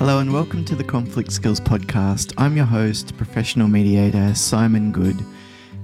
[0.00, 2.32] Hello and welcome to the Conflict Skills Podcast.
[2.38, 5.22] I'm your host, professional mediator Simon Goode.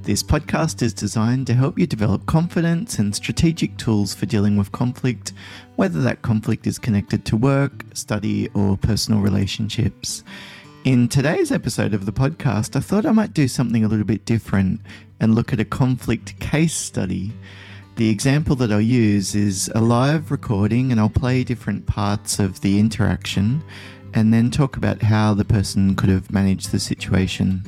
[0.01, 4.73] This podcast is designed to help you develop confidence and strategic tools for dealing with
[4.73, 5.35] conflict,
[5.75, 10.25] whether that conflict is connected to work, study, or personal relationships.
[10.85, 14.25] In today's episode of the podcast, I thought I might do something a little bit
[14.25, 14.81] different
[15.21, 17.35] and look at a conflict case study.
[17.97, 22.61] The example that I'll use is a live recording, and I'll play different parts of
[22.61, 23.63] the interaction
[24.17, 27.63] and then talk about how the person could have managed the situation.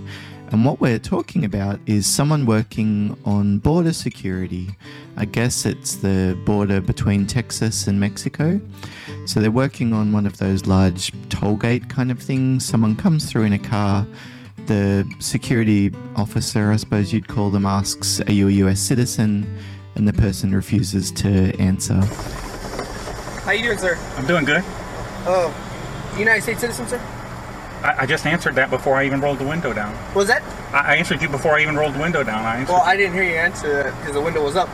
[0.50, 4.68] And what we're talking about is someone working on border security.
[5.18, 8.58] I guess it's the border between Texas and Mexico.
[9.26, 12.64] So they're working on one of those large toll gate kind of things.
[12.64, 14.06] Someone comes through in a car.
[14.64, 19.46] The security officer, I suppose you'd call them, asks, Are you a US citizen?
[19.96, 22.00] And the person refuses to answer.
[23.42, 23.98] How are you doing, sir?
[24.16, 24.62] I'm doing good.
[25.26, 25.67] Oh,
[26.18, 27.00] United States citizen, sir?
[27.82, 29.96] I, I just answered that before I even rolled the window down.
[30.14, 30.42] Was that?
[30.72, 32.44] I, I answered you before I even rolled the window down.
[32.44, 32.72] I answered.
[32.72, 34.68] Well, I didn't hear you answer that because the window was up.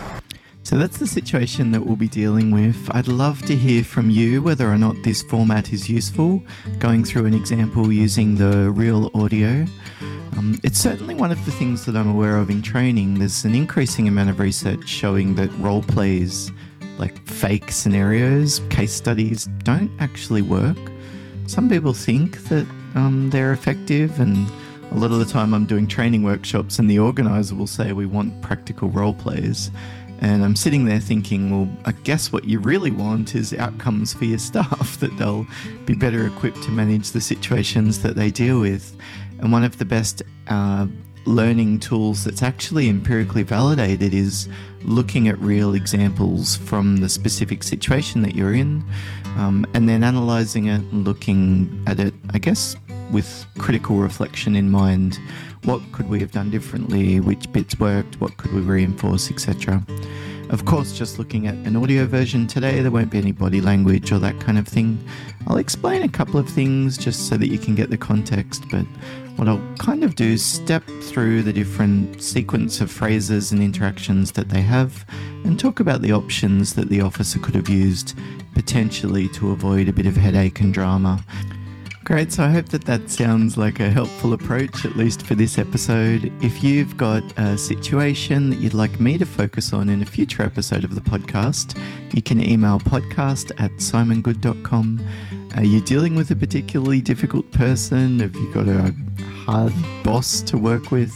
[0.62, 2.88] So that's the situation that we'll be dealing with.
[2.92, 6.42] I'd love to hear from you whether or not this format is useful,
[6.78, 9.66] going through an example using the real audio.
[10.38, 13.18] Um, it's certainly one of the things that I'm aware of in training.
[13.18, 16.50] There's an increasing amount of research showing that role plays,
[16.96, 20.78] like fake scenarios, case studies, don't actually work.
[21.46, 24.48] Some people think that um, they're effective, and
[24.90, 28.06] a lot of the time I'm doing training workshops, and the organizer will say we
[28.06, 29.70] want practical role plays.
[30.20, 34.24] And I'm sitting there thinking, well, I guess what you really want is outcomes for
[34.24, 35.46] your staff, that they'll
[35.84, 38.96] be better equipped to manage the situations that they deal with.
[39.38, 40.86] And one of the best uh,
[41.26, 44.48] learning tools that's actually empirically validated is
[44.82, 48.84] looking at real examples from the specific situation that you're in
[49.36, 52.76] um, and then analyzing it and looking at it, I guess,
[53.10, 55.18] with critical reflection in mind.
[55.64, 57.20] What could we have done differently?
[57.20, 58.20] Which bits worked?
[58.20, 59.84] What could we reinforce, etc.
[60.50, 64.12] Of course, just looking at an audio version today, there won't be any body language
[64.12, 65.02] or that kind of thing.
[65.46, 68.84] I'll explain a couple of things just so that you can get the context, but
[69.36, 74.32] what I'll kind of do is step through the different sequence of phrases and interactions
[74.32, 75.04] that they have
[75.44, 78.16] and talk about the options that the officer could have used
[78.54, 81.22] potentially to avoid a bit of headache and drama.
[82.04, 85.56] Great, so I hope that that sounds like a helpful approach, at least for this
[85.56, 86.30] episode.
[86.42, 90.42] If you've got a situation that you'd like me to focus on in a future
[90.42, 91.80] episode of the podcast,
[92.12, 95.00] you can email podcast at simongoode.com.
[95.56, 98.20] Are you dealing with a particularly difficult person?
[98.20, 98.94] Have you got a
[99.46, 99.72] hard
[100.02, 101.14] boss to work with?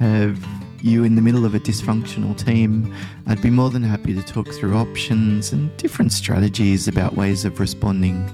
[0.00, 0.44] Have
[0.82, 2.92] you in the middle of a dysfunctional team?
[3.28, 7.60] I'd be more than happy to talk through options and different strategies about ways of
[7.60, 8.28] responding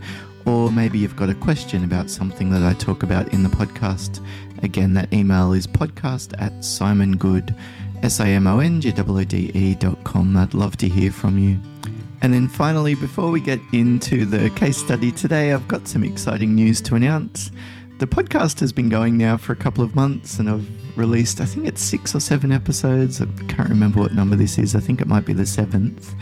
[0.46, 4.24] or maybe you've got a question about something that I talk about in the podcast.
[4.62, 7.56] Again, that email is podcast at simongoode,
[8.02, 10.36] S-I-M-O-N-G-O-O-D-E dot com.
[10.36, 11.58] I'd love to hear from you.
[12.20, 16.54] And then finally, before we get into the case study today, I've got some exciting
[16.54, 17.50] news to announce.
[17.98, 21.44] The podcast has been going now for a couple of months and I've released, I
[21.44, 23.20] think it's six or seven episodes.
[23.20, 24.74] I can't remember what number this is.
[24.74, 26.14] I think it might be the seventh.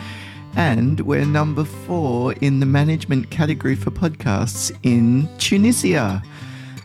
[0.56, 6.22] And we're number four in the management category for podcasts in Tunisia.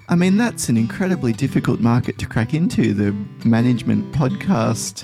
[0.07, 3.11] I mean, that's an incredibly difficult market to crack into, the
[3.47, 5.03] management podcast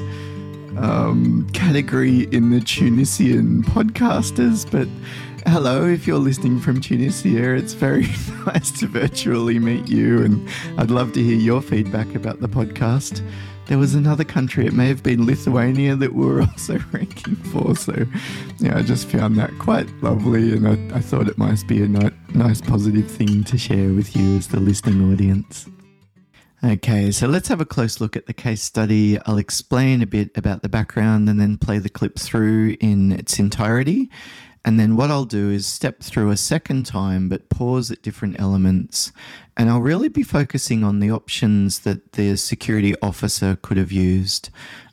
[0.77, 4.69] um, category in the Tunisian podcasters.
[4.69, 4.87] But
[5.47, 8.03] hello, if you're listening from Tunisia, it's very
[8.45, 10.47] nice to virtually meet you, and
[10.77, 13.25] I'd love to hear your feedback about the podcast
[13.67, 17.75] there was another country, it may have been Lithuania, that we were also ranking for.
[17.75, 18.05] So,
[18.59, 21.87] yeah, I just found that quite lovely, and I, I thought it might be a
[21.87, 25.67] ni- nice, positive thing to share with you as the listening audience.
[26.63, 29.17] Okay, so let's have a close look at the case study.
[29.25, 33.39] I'll explain a bit about the background and then play the clip through in its
[33.39, 34.11] entirety.
[34.63, 38.39] And then what I'll do is step through a second time, but pause at different
[38.39, 39.11] elements.
[39.57, 44.49] And I'll really be focusing on the options that the security officer could have used.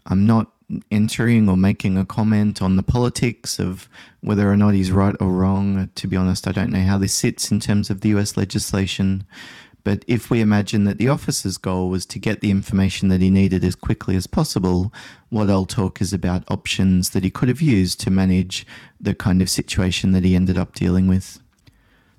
[0.06, 0.52] I'm not
[0.90, 3.88] entering or making a comment on the politics of
[4.20, 5.90] whether or not he's right or wrong.
[5.94, 9.24] To be honest, I don't know how this sits in terms of the US legislation.
[9.84, 13.30] But if we imagine that the officer's goal was to get the information that he
[13.30, 14.92] needed as quickly as possible,
[15.30, 18.66] what I'll talk is about options that he could have used to manage
[19.00, 21.40] the kind of situation that he ended up dealing with.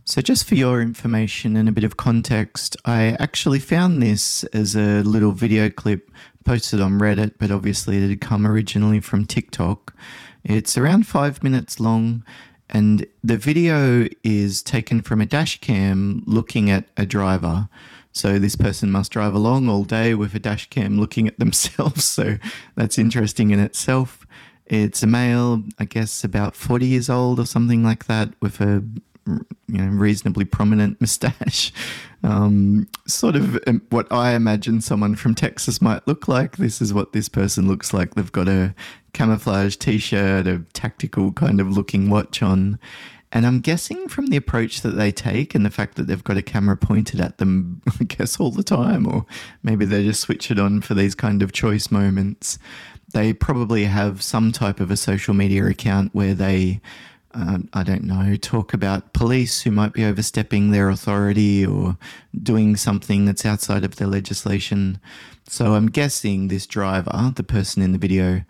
[0.06, 4.76] So, just for your information and a bit of context, I actually found this as
[4.76, 6.10] a little video clip
[6.46, 9.94] posted on Reddit, but obviously it had come originally from TikTok.
[10.44, 12.24] It's around five minutes long
[12.70, 17.68] And the video is taken from a dash cam looking at a driver.
[18.12, 22.06] So this person must drive along all day with a dash cam looking at themselves.
[22.20, 22.38] So
[22.76, 24.26] that's interesting in itself.
[24.69, 28.83] It's a male, I guess about 40 years old or something like that, with a
[29.25, 31.71] you know reasonably prominent moustache.
[32.24, 36.57] Um, sort of um, what I imagine someone from Texas might look like.
[36.57, 38.16] This is what this person looks like.
[38.16, 38.74] They've got a
[39.13, 42.80] camouflage t-shirt, a tactical kind of looking watch on.
[43.31, 46.38] And I'm guessing from the approach that they take and the fact that they've got
[46.38, 49.26] a camera pointed at them, I guess, all the time, or
[49.62, 52.58] maybe they just switch it on for these kind of choice moments.
[53.14, 56.81] They probably have some type of a social media account where they
[57.34, 61.98] uh, I don't know, talk about police who might be overstepping their authority or
[62.42, 65.00] doing something that's outside of their legislation.
[65.48, 68.44] So I'm guessing this driver, the person in the video,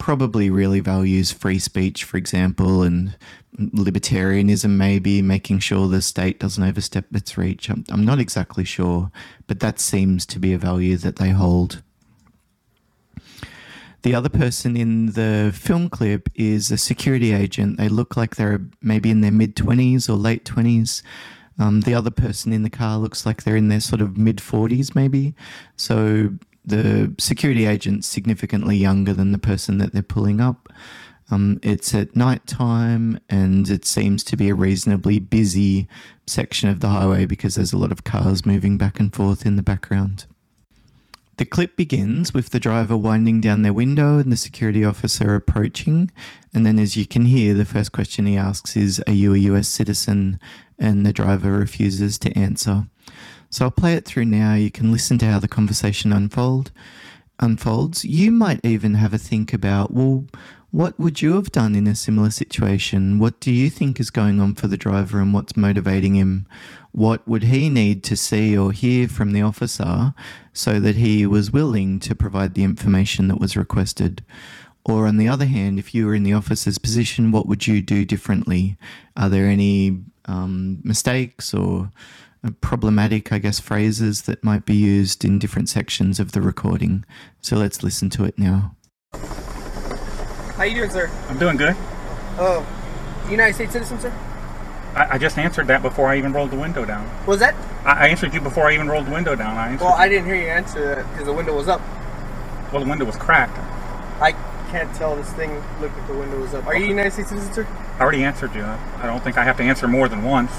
[0.00, 3.16] probably really values free speech, for example, and
[3.58, 7.68] libertarianism, maybe making sure the state doesn't overstep its reach.
[7.68, 9.12] I'm, I'm not exactly sure,
[9.46, 11.82] but that seems to be a value that they hold.
[14.02, 17.76] The other person in the film clip is a security agent.
[17.76, 21.02] They look like they're maybe in their mid 20s or late 20s.
[21.58, 24.38] Um, the other person in the car looks like they're in their sort of mid
[24.38, 25.34] 40s, maybe.
[25.76, 26.30] So
[26.64, 30.68] the security agent's significantly younger than the person that they're pulling up.
[31.30, 35.88] Um, it's at night time and it seems to be a reasonably busy
[36.26, 39.56] section of the highway because there's a lot of cars moving back and forth in
[39.56, 40.26] the background.
[41.36, 46.10] The clip begins with the driver winding down their window and the security officer approaching.
[46.52, 49.38] And then, as you can hear, the first question he asks is, Are you a
[49.38, 50.38] US citizen?
[50.78, 52.88] And the driver refuses to answer.
[53.50, 54.54] So I'll play it through now.
[54.54, 56.70] You can listen to how the conversation unfold
[57.40, 58.04] unfolds.
[58.04, 60.26] You might even have a think about, well,
[60.70, 63.18] what would you have done in a similar situation?
[63.18, 66.46] What do you think is going on for the driver and what's motivating him?
[66.92, 70.14] What would he need to see or hear from the officer
[70.52, 74.24] so that he was willing to provide the information that was requested?
[74.84, 77.82] Or, on the other hand, if you were in the officer's position, what would you
[77.82, 78.76] do differently?
[79.16, 81.90] Are there any um, mistakes or
[82.60, 87.04] problematic, I guess, phrases that might be used in different sections of the recording?
[87.40, 88.74] So let's listen to it now.
[90.56, 91.10] How you doing, sir?
[91.28, 91.76] I'm doing good.
[92.38, 92.64] Uh,
[93.30, 94.12] United States citizen, sir?
[94.94, 97.06] I, I just answered that before I even rolled the window down.
[97.20, 97.54] What was that?
[97.84, 99.56] I, I answered you before I even rolled the window down.
[99.56, 101.80] I answered Well, I didn't hear you answer that because the window was up.
[102.72, 103.56] well, the window was cracked.
[104.20, 104.32] I
[104.70, 106.66] can't tell this thing looked like the window was up.
[106.66, 107.66] Are you United States citizen, sir?
[107.98, 108.62] I already answered you.
[108.62, 110.52] I, I don't think I have to answer more than once.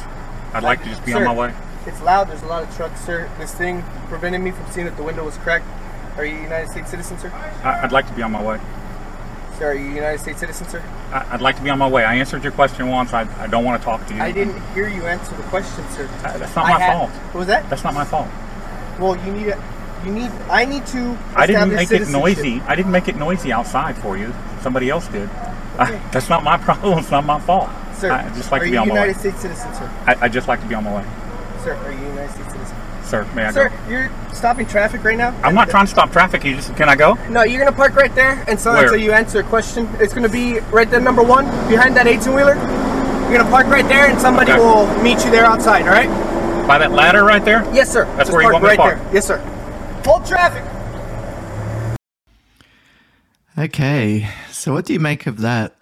[0.53, 1.53] I'd like to just be on my way.
[1.85, 2.29] It's loud.
[2.29, 3.29] There's a lot of trucks, sir.
[3.39, 5.65] This thing prevented me from seeing that the window was cracked.
[6.17, 7.29] Are you a United States citizen, sir?
[7.63, 8.59] I, I'd like to be on my way.
[9.57, 10.83] Sir, are you a United States citizen, sir?
[11.11, 12.03] I, I'd like to be on my way.
[12.03, 13.13] I answered your question once.
[13.13, 14.21] I, I don't want to talk to you.
[14.21, 16.07] I didn't hear you answer the question, sir.
[16.23, 17.09] Uh, that's not I my had- fault.
[17.09, 17.69] What was that?
[17.69, 18.27] That's not my fault.
[18.99, 19.63] Well, you need a,
[20.05, 20.29] you need.
[20.49, 21.17] I need to.
[21.35, 22.59] I didn't make it noisy.
[22.61, 24.33] I didn't make it noisy outside for you.
[24.61, 25.29] Somebody else did.
[25.79, 26.99] I, that's not my problem.
[26.99, 27.69] It's not my fault.
[27.95, 29.19] Sir, I just like are to be you a on my United way.
[29.19, 29.89] States citizen, sir?
[30.05, 31.05] I, I just like to be on my way.
[31.63, 32.77] Sir, are you a United States citizen?
[33.03, 33.75] Sir, may I Sir, go?
[33.89, 35.35] you're stopping traffic right now.
[35.43, 36.43] I'm not trying to stop traffic.
[36.43, 37.13] You just can I go?
[37.29, 38.83] No, you're gonna park right there and so Where?
[38.83, 39.87] until you answer a question.
[39.99, 42.55] It's gonna be right there, number one, behind that 18 wheeler.
[42.55, 44.59] You're gonna park right there, and somebody Okay.
[44.59, 45.83] will meet you there outside.
[45.83, 46.09] All right?
[46.67, 47.63] By that ladder right there.
[47.73, 48.05] Yes, sir.
[48.17, 49.03] That's Just where you park want me to right park.
[49.05, 49.13] there.
[49.13, 49.37] Yes, sir.
[50.05, 50.63] Hold traffic.
[53.57, 55.75] Okay, so what do you make of that?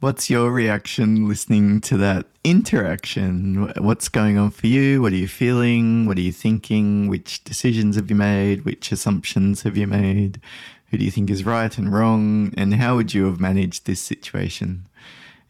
[0.00, 3.70] What's your reaction listening to that interaction?
[3.76, 5.02] What's going on for you?
[5.02, 6.06] What are you feeling?
[6.06, 7.06] What are you thinking?
[7.06, 8.64] Which decisions have you made?
[8.64, 10.40] Which assumptions have you made?
[10.86, 12.54] Who do you think is right and wrong?
[12.56, 14.86] And how would you have managed this situation?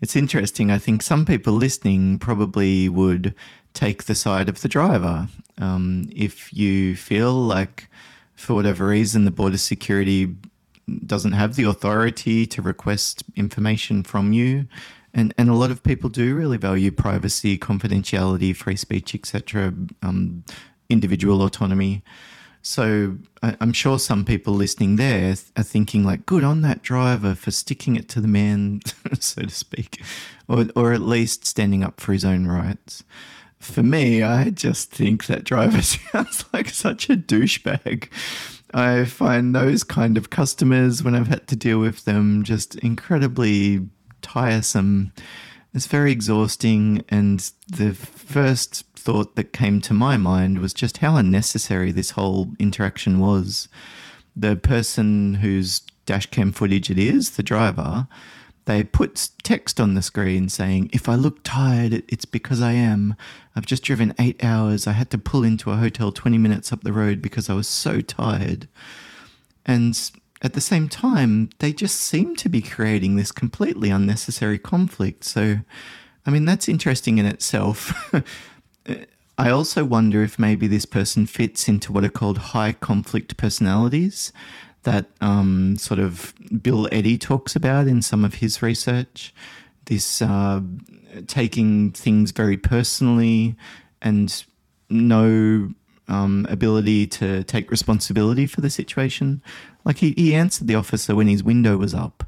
[0.01, 0.69] It's interesting.
[0.73, 3.37] I think some people listening probably would
[3.73, 5.29] take the side of the driver.
[5.59, 7.89] Um, if you feel like,
[8.35, 10.35] for whatever reason, the border security
[11.07, 14.67] doesn't have the authority to request information from you,
[15.13, 20.45] and and a lot of people do really value privacy, confidentiality, free speech, etc., um,
[20.89, 22.03] individual autonomy.
[22.63, 27.35] So I, I'm sure some people listening there are thinking like, "Good on that driver
[27.35, 28.81] for sticking it to the man,"
[29.19, 30.03] so to speak,
[30.49, 33.03] or or at least standing up for his own rights.
[33.59, 38.09] For me, I just think that driver sounds like such a douchebag.
[38.73, 43.89] I find those kind of customers, when I've had to deal with them, just incredibly
[44.23, 45.13] tiresome.
[45.75, 47.05] It's very exhausting.
[47.09, 52.53] And the first thought that came to my mind was just how unnecessary this whole
[52.59, 53.69] interaction was.
[54.37, 58.07] The person whose dashcam footage it is, the driver,
[58.67, 63.15] they put text on the screen saying, If I look tired, it's because I am.
[63.57, 64.87] I've just driven eight hours.
[64.87, 67.69] I had to pull into a hotel 20 minutes up the road because I was
[67.69, 68.69] so tired.
[69.67, 69.99] And
[70.43, 75.25] at the same time, they just seem to be creating this completely unnecessary conflict.
[75.25, 75.59] So,
[76.25, 78.13] I mean, that's interesting in itself.
[79.39, 84.33] I also wonder if maybe this person fits into what are called high conflict personalities
[84.83, 89.35] that um, sort of Bill Eddy talks about in some of his research.
[89.87, 90.61] This uh,
[91.27, 93.57] taking things very personally
[94.01, 94.45] and
[94.89, 95.73] no
[96.09, 99.43] um, ability to take responsibility for the situation.
[99.85, 102.25] Like he, he answered the officer when his window was up.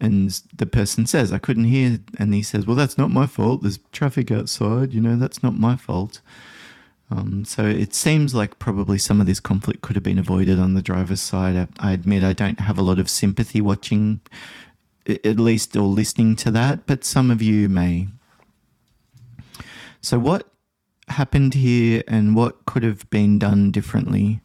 [0.00, 1.98] And the person says, I couldn't hear.
[2.18, 3.62] And he says, Well, that's not my fault.
[3.62, 4.92] There's traffic outside.
[4.92, 6.20] You know, that's not my fault.
[7.10, 10.74] Um, so it seems like probably some of this conflict could have been avoided on
[10.74, 11.56] the driver's side.
[11.56, 14.20] I, I admit I don't have a lot of sympathy watching,
[15.06, 18.08] at least or listening to that, but some of you may.
[20.00, 20.48] So, what
[21.08, 24.40] happened here and what could have been done differently?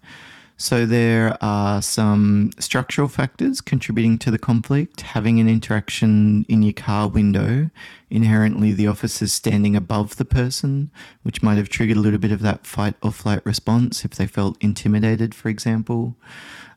[0.62, 5.00] So there are some structural factors contributing to the conflict.
[5.00, 7.70] Having an interaction in your car window,
[8.10, 10.92] inherently the officer's standing above the person,
[11.24, 14.28] which might have triggered a little bit of that fight or flight response if they
[14.28, 16.18] felt intimidated, for example.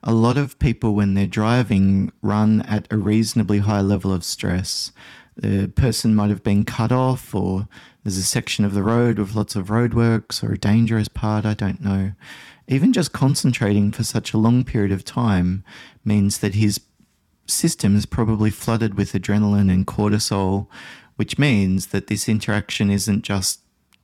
[0.05, 4.93] A lot of people, when they're driving, run at a reasonably high level of stress.
[5.37, 7.67] The person might have been cut off, or
[8.05, 11.55] there's a section of the road with lots of roadworks, or a dangerous part, I
[11.55, 12.13] don't know
[12.69, 15.65] even just concentrating for such a long period of time
[16.05, 16.81] means that his
[17.47, 20.69] system is probably flooded with adrenaline and cortisol,
[21.17, 23.61] which means that this interaction isn't just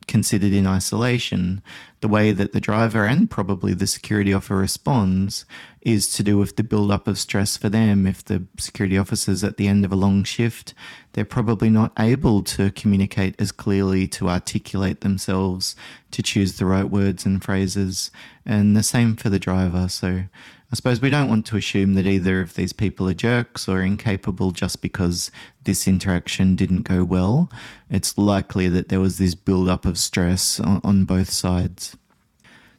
[0.09, 1.61] considered in isolation.
[2.01, 5.45] The way that the driver and probably the security officer responds
[5.81, 8.07] is to do with the build up of stress for them.
[8.07, 10.73] If the security officer's at the end of a long shift,
[11.13, 15.75] they're probably not able to communicate as clearly, to articulate themselves,
[16.11, 18.09] to choose the right words and phrases.
[18.45, 19.87] And the same for the driver.
[19.89, 20.23] So
[20.71, 23.81] I suppose we don't want to assume that either of these people are jerks or
[23.81, 25.31] incapable just because
[25.63, 27.49] this interaction didn't go well.
[27.89, 31.97] It's likely that there was this build up of stress on, on both sides.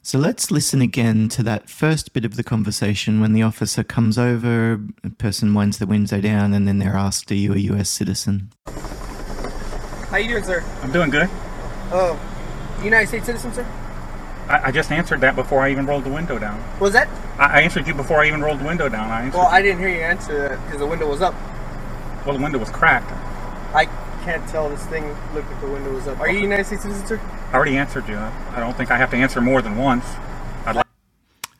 [0.02, 4.16] So let's listen again to that first bit of the conversation when the officer comes
[4.16, 7.90] over, a person winds the window down, and then they're asked, Are you a US
[7.90, 8.52] citizen?
[10.10, 10.64] How you doing, sir?
[10.82, 11.28] I'm doing good.
[11.92, 12.18] Oh,
[12.84, 13.66] United States citizen, sir?
[14.50, 16.62] I, I just answered that before I even rolled the window down.
[16.80, 17.08] Was that?
[17.38, 19.08] I, I answered you before I even rolled the window down.
[19.08, 21.34] I answered, Well, I didn't hear you answer that because the window was up.
[22.26, 23.10] well, the window was cracked.
[23.74, 23.84] I
[24.24, 25.04] can't tell this thing.
[25.34, 26.18] Look if the window was up.
[26.18, 27.20] Are you a United States citizen, sir?
[27.52, 28.16] I already answered you.
[28.18, 30.04] I don't think I have to answer more than once.
[30.66, 30.86] I'd like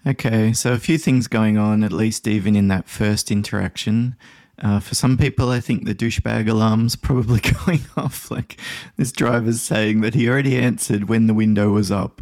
[0.07, 4.17] Okay, so a few things going on, at least even in that first interaction.
[4.59, 8.31] Uh, for some people, I think the douchebag alarm's probably going off.
[8.31, 8.59] Like
[8.97, 12.21] this driver's saying that he already answered when the window was up.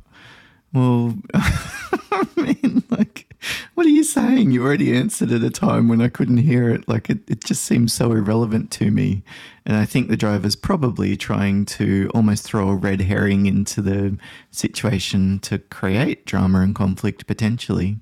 [0.73, 3.35] Well, I mean, like,
[3.75, 4.51] what are you saying?
[4.51, 6.89] You already answered at a time when I couldn't hear it.
[6.89, 9.23] Like, it, it just seems so irrelevant to me.
[9.65, 14.19] And I think the driver's probably trying to almost throw a red herring into the
[14.51, 17.99] situation to create drama and conflict potentially.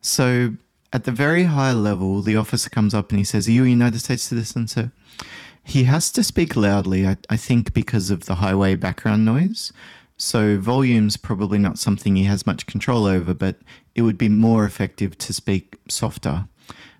[0.00, 0.54] So,
[0.92, 3.68] at the very high level, the officer comes up and he says, Are you a
[3.68, 4.92] United States citizen, sir?
[5.64, 9.72] He has to speak loudly, I, I think, because of the highway background noise.
[10.16, 13.56] So, volume's probably not something he has much control over, but
[13.94, 16.46] it would be more effective to speak softer.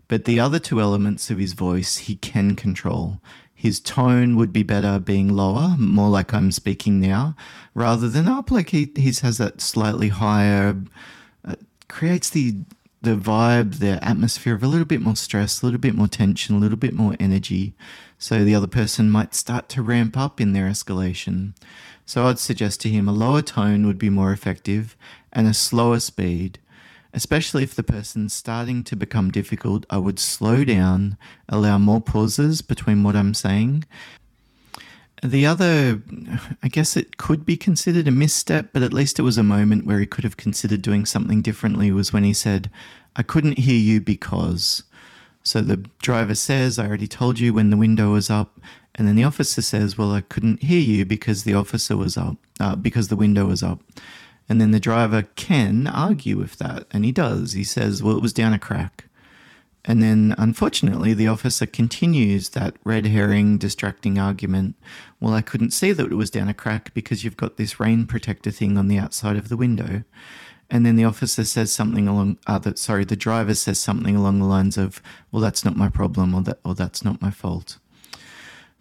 [0.09, 3.21] But the other two elements of his voice he can control.
[3.55, 7.35] His tone would be better being lower, more like I'm speaking now,
[7.73, 10.77] rather than up like he, he has that slightly higher,
[11.45, 11.55] uh,
[11.89, 12.57] creates the
[13.05, 16.57] the vibe, the atmosphere of a little bit more stress, a little bit more tension,
[16.57, 17.75] a little bit more energy.
[18.19, 21.53] So the other person might start to ramp up in their escalation.
[22.07, 24.97] So I'd suggest to him a lower tone would be more effective
[25.33, 26.59] and a slower speed.
[27.13, 31.17] Especially if the person's starting to become difficult, I would slow down,
[31.49, 33.85] allow more pauses between what I'm saying.
[35.23, 36.03] The other,
[36.63, 39.87] I guess it could be considered a misstep, but at least it was a moment
[39.87, 42.69] where he could have considered doing something differently, was when he said,
[43.17, 44.83] I couldn't hear you because.
[45.45, 48.61] So the driver says, I already told you when the window was up.
[48.97, 52.37] And then the officer says, Well, I couldn't hear you because the officer was up,
[52.61, 53.81] uh, because the window was up.
[54.49, 57.53] And then the driver can argue with that, and he does.
[57.53, 59.07] He says, Well, it was down a crack.
[59.87, 64.77] And then, unfortunately, the officer continues that red herring, distracting argument.
[65.21, 68.07] Well, I couldn't see that it was down a crack because you've got this rain
[68.07, 70.05] protector thing on the outside of the window.
[70.71, 74.47] and then the officer says something along uh, sorry the driver says something along the
[74.47, 77.79] lines of well that's not my problem or that or that's not my fault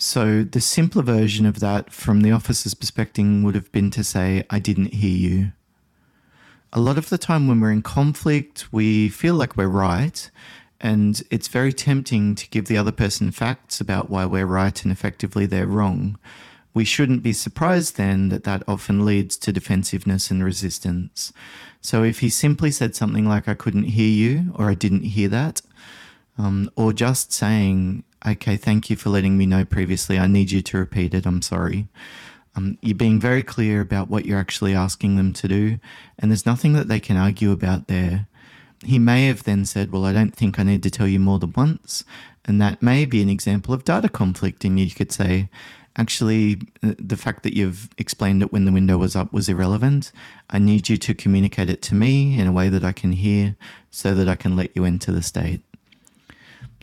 [0.03, 4.43] so the simpler version of that from the officer's perspective would have been to say
[4.49, 5.51] i didn't hear you
[6.73, 10.29] a lot of the time when we're in conflict we feel like we're right
[10.81, 14.91] and it's very tempting to give the other person facts about why we're right and
[14.91, 16.17] effectively they're wrong
[16.73, 21.31] we shouldn't be surprised then that that often leads to defensiveness and resistance.
[21.81, 25.27] So if he simply said something like, I couldn't hear you, or I didn't hear
[25.29, 25.61] that,
[26.37, 30.61] um, or just saying, okay, thank you for letting me know previously, I need you
[30.61, 31.87] to repeat it, I'm sorry.
[32.55, 35.79] Um, you're being very clear about what you're actually asking them to do,
[36.19, 38.27] and there's nothing that they can argue about there.
[38.83, 41.39] He may have then said, Well, I don't think I need to tell you more
[41.39, 42.03] than once.
[42.45, 44.65] And that may be an example of data conflict.
[44.65, 45.49] And you could say,
[45.95, 50.11] actually uh, the fact that you've explained it when the window was up was irrelevant.
[50.49, 53.55] I need you to communicate it to me in a way that I can hear
[53.91, 55.61] so that I can let you into the state.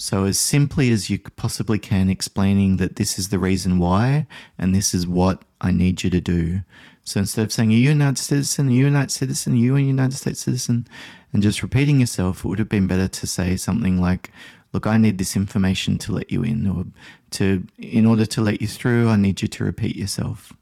[0.01, 4.27] So, as simply as you possibly can, explaining that this is the reason why
[4.59, 6.63] and this is what I need you to do.
[7.05, 8.69] So, instead of saying, Are you a United citizen?
[8.69, 9.53] Are you a United citizen?
[9.53, 10.89] Are you a United States citizen?
[11.35, 14.33] And just repeating yourself, it would have been better to say something like,
[14.73, 16.87] look, I need this information to let you in, or
[17.33, 20.55] to, in order to let you through, I need you to repeat yourself.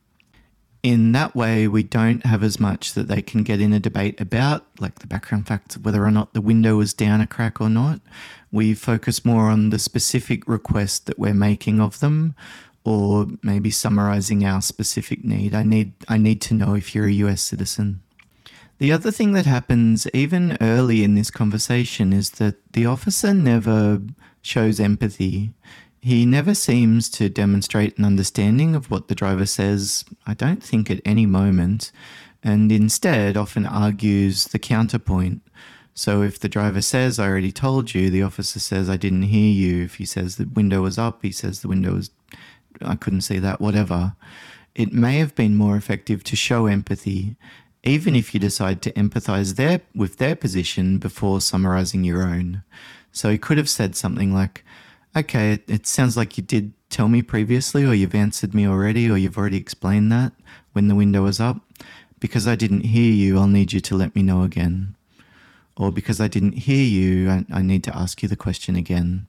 [0.82, 4.20] In that way, we don't have as much that they can get in a debate
[4.20, 7.60] about, like the background facts of whether or not the window was down a crack
[7.60, 8.00] or not.
[8.52, 12.36] We focus more on the specific request that we're making of them,
[12.84, 15.52] or maybe summarizing our specific need.
[15.54, 18.00] I need, I need to know if you're a US citizen.
[18.78, 24.00] The other thing that happens even early in this conversation is that the officer never
[24.40, 25.50] shows empathy.
[26.00, 30.90] He never seems to demonstrate an understanding of what the driver says, I don't think
[30.90, 31.90] at any moment,
[32.42, 35.42] and instead often argues the counterpoint.
[35.94, 39.52] So if the driver says, I already told you, the officer says, I didn't hear
[39.52, 39.84] you.
[39.84, 42.10] If he says the window was up, he says the window was,
[42.80, 44.14] I couldn't see that, whatever.
[44.76, 47.36] It may have been more effective to show empathy
[47.84, 52.62] even if you decide to empathize their, with their position before summarizing your own.
[53.12, 54.64] So he could have said something like,
[55.16, 59.10] Okay, it, it sounds like you did tell me previously, or you've answered me already,
[59.10, 60.32] or you've already explained that
[60.72, 61.60] when the window was up.
[62.20, 64.96] Because I didn't hear you, I'll need you to let me know again.
[65.76, 69.26] Or because I didn't hear you, I, I need to ask you the question again.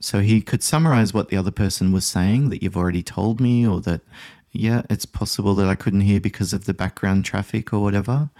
[0.00, 3.66] So he could summarize what the other person was saying that you've already told me,
[3.66, 4.00] or that
[4.52, 8.30] yeah, it's possible that I couldn't hear because of the background traffic or whatever.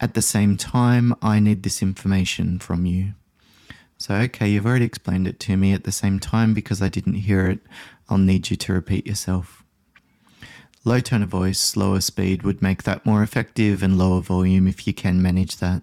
[0.00, 3.14] At the same time, I need this information from you.
[4.06, 5.72] So, okay, you've already explained it to me.
[5.72, 7.60] At the same time, because I didn't hear it,
[8.10, 9.64] I'll need you to repeat yourself.
[10.84, 14.86] Low tone of voice, slower speed would make that more effective, and lower volume if
[14.86, 15.80] you can manage that.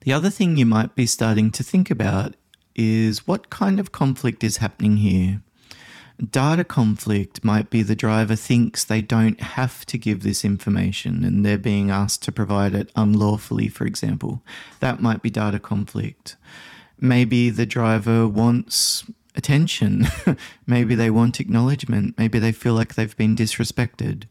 [0.00, 2.34] The other thing you might be starting to think about
[2.74, 5.40] is what kind of conflict is happening here.
[6.18, 11.46] Data conflict might be the driver thinks they don't have to give this information and
[11.46, 14.42] they're being asked to provide it unlawfully, for example.
[14.80, 16.34] That might be data conflict.
[17.00, 19.04] Maybe the driver wants
[19.34, 20.06] attention.
[20.66, 22.16] Maybe they want acknowledgement.
[22.18, 24.24] Maybe they feel like they've been disrespected.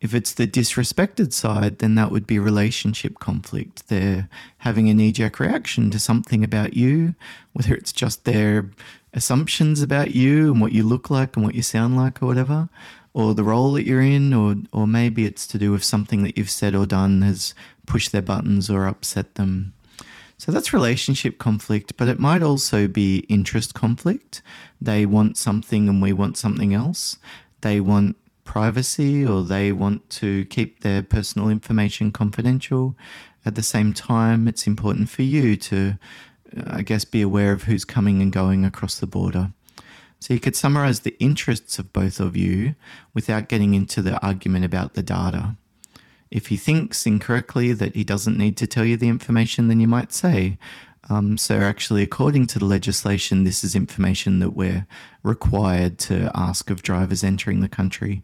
[0.00, 3.88] If it's the disrespected side, then that would be relationship conflict.
[3.88, 4.28] They're
[4.58, 7.14] having a knee jerk reaction to something about you,
[7.52, 8.70] whether it's just their
[9.12, 12.68] assumptions about you and what you look like and what you sound like or whatever,
[13.12, 16.38] or the role that you're in, or or maybe it's to do with something that
[16.38, 17.54] you've said or done has
[17.86, 19.74] pushed their buttons or upset them.
[20.40, 24.40] So that's relationship conflict, but it might also be interest conflict.
[24.80, 27.18] They want something and we want something else.
[27.60, 32.96] They want privacy or they want to keep their personal information confidential.
[33.44, 35.98] At the same time, it's important for you to
[36.56, 39.52] uh, I guess, be aware of who's coming and going across the border.
[40.20, 42.76] So you could summarize the interests of both of you
[43.14, 45.56] without getting into the argument about the data.
[46.30, 49.88] If he thinks incorrectly that he doesn't need to tell you the information, then you
[49.88, 50.58] might say,
[51.08, 54.86] um, so, actually, according to the legislation, this is information that we're
[55.24, 58.22] required to ask of drivers entering the country.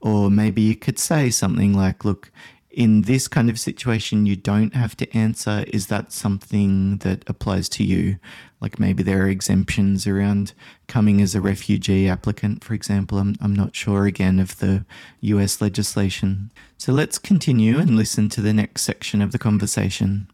[0.00, 2.30] Or maybe you could say something like, look,
[2.72, 5.64] in this kind of situation, you don't have to answer.
[5.68, 8.16] Is that something that applies to you?
[8.60, 10.54] Like maybe there are exemptions around
[10.88, 13.18] coming as a refugee applicant, for example.
[13.18, 14.86] I'm, I'm not sure again of the
[15.20, 16.50] US legislation.
[16.78, 20.28] So let's continue and listen to the next section of the conversation.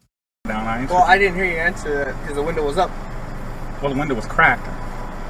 [0.44, 2.90] Well, I didn't hear you answer that because the window was up.
[3.82, 4.66] Well, the window was cracked.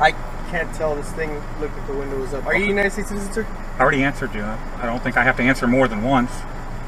[0.01, 0.13] I
[0.51, 1.33] can't tell this thing.
[1.61, 2.47] Look if the window was up.
[2.47, 3.47] Are you a United States citizen, sir?
[3.79, 4.45] I already answered you.
[4.45, 6.31] I don't think I have to answer more than once.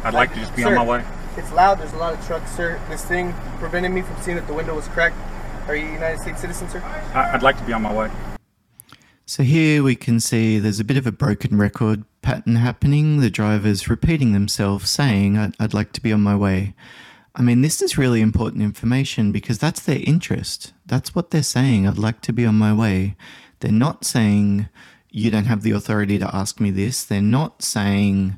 [0.03, 1.05] I'd like to just be Sir, on my way.
[1.37, 1.79] It's loud.
[1.79, 2.81] There's a lot of trucks, sir.
[2.89, 5.17] This thing prevented me from seeing that the window was cracked.
[5.69, 6.83] Are you a United States citizen, sir?
[7.15, 8.11] I- I'd like to be on my way.
[9.27, 13.21] So here we can see there's a bit of a broken record pattern happening.
[13.21, 16.75] The drivers repeating themselves, saying, I'd, I'd like to be on my way.
[17.37, 20.73] I mean, this is really important information because that's their interest.
[20.85, 21.87] That's what they're saying.
[21.87, 23.15] I'd like to be on my way.
[23.61, 24.69] They're not saying,
[25.11, 27.05] you don't have the authority to ask me this.
[27.05, 28.37] They're not saying,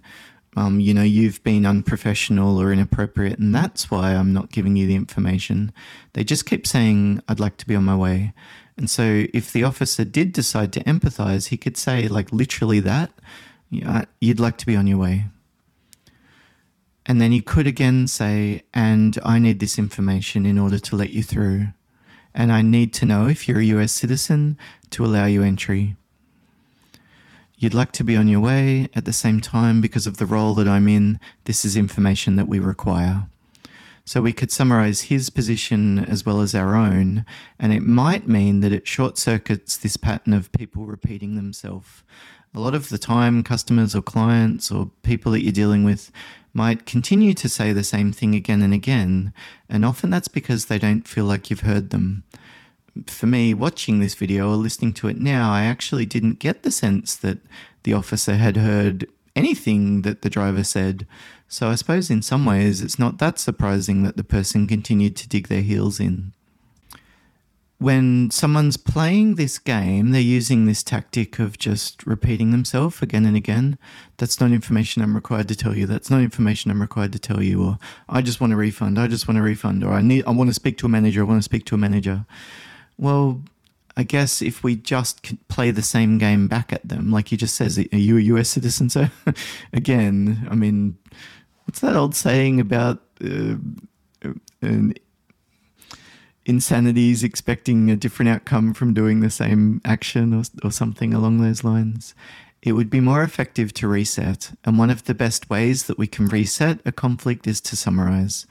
[0.56, 4.86] um, you know, you've been unprofessional or inappropriate, and that's why I'm not giving you
[4.86, 5.72] the information.
[6.12, 8.34] They just keep saying, I'd like to be on my way.
[8.76, 13.12] And so if the officer did decide to empathize, he could say, like, literally that,
[13.70, 15.26] you'd like to be on your way.
[17.06, 21.10] And then he could again say, and I need this information in order to let
[21.10, 21.68] you through.
[22.34, 24.56] And I need to know if you're a US citizen
[24.90, 25.96] to allow you entry.
[27.62, 30.53] You'd like to be on your way at the same time because of the role
[30.55, 31.20] that I'm in.
[31.44, 33.29] This is information that we require.
[34.05, 37.25] So we could summarize his position as well as our own,
[37.61, 42.03] and it might mean that it short circuits this pattern of people repeating themselves.
[42.53, 46.11] A lot of the time, customers or clients or people that you're dealing with
[46.53, 49.33] might continue to say the same thing again and again,
[49.68, 52.25] and often that's because they don't feel like you've heard them.
[53.07, 56.70] For me, watching this video or listening to it now, I actually didn't get the
[56.70, 57.38] sense that
[57.85, 61.07] the officer had heard anything that the driver said.
[61.48, 65.28] So I suppose in some ways it's not that surprising that the person continued to
[65.28, 66.33] dig their heels in.
[67.78, 73.37] When someone's playing this game, they're using this tactic of just repeating themselves again and
[73.37, 73.76] again.
[74.18, 75.87] That's not information I'm required to tell you.
[75.87, 77.64] That's not information I'm required to tell you.
[77.64, 77.78] Or
[78.09, 79.00] I just want a refund.
[79.00, 79.83] I just want a refund.
[79.83, 80.24] Or I need.
[80.26, 81.22] I want to speak to a manager.
[81.22, 82.24] I want to speak to a manager.
[82.98, 83.42] Well,
[83.96, 87.55] I guess if we just play the same game back at them, like he just
[87.55, 88.48] says, "Are you a U.S.
[88.48, 89.09] citizen?" So,
[89.72, 90.96] again, I mean,
[91.64, 93.57] what's that old saying about uh,
[94.62, 94.94] an
[96.44, 101.40] insanity is expecting a different outcome from doing the same action or, or something along
[101.40, 102.14] those lines?
[102.62, 106.07] It would be more effective to reset, and one of the best ways that we
[106.07, 108.46] can reset a conflict is to summarize.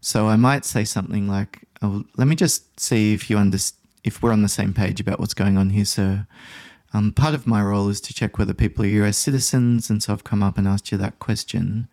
[0.00, 4.22] So I might say something like, oh, "Let me just see if you understand." If
[4.22, 6.26] we're on the same page about what's going on here, sir.
[6.92, 10.12] Um, part of my role is to check whether people are US citizens, and so
[10.12, 11.88] I've come up and asked you that question.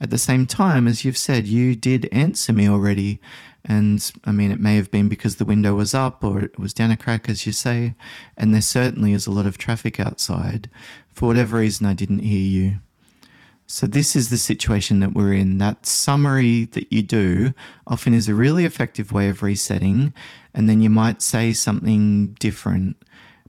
[0.00, 3.20] At the same time, as you've said, you did answer me already,
[3.64, 6.74] and I mean, it may have been because the window was up or it was
[6.74, 7.94] down a crack, as you say,
[8.36, 10.68] and there certainly is a lot of traffic outside.
[11.12, 12.80] For whatever reason, I didn't hear you.
[13.66, 15.58] So, this is the situation that we're in.
[15.58, 17.54] That summary that you do
[17.86, 20.12] often is a really effective way of resetting,
[20.52, 22.96] and then you might say something different.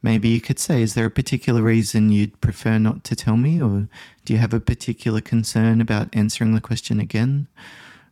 [0.02, 3.62] Maybe you could say, Is there a particular reason you'd prefer not to tell me?
[3.62, 3.88] Or
[4.26, 7.48] do you have a particular concern about answering the question again?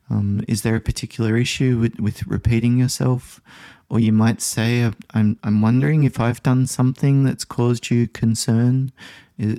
[0.09, 3.41] Um, is there a particular issue with, with repeating yourself?
[3.89, 8.93] Or you might say, I'm, I'm wondering if I've done something that's caused you concern.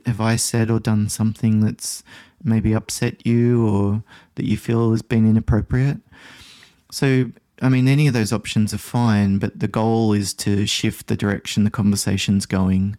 [0.06, 2.02] Have I said or done something that's
[2.44, 4.02] maybe upset you or
[4.34, 5.98] that you feel has been inappropriate?
[6.90, 11.06] So, I mean, any of those options are fine, but the goal is to shift
[11.06, 12.96] the direction the conversation's going.